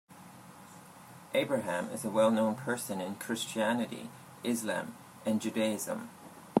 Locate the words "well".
2.09-2.31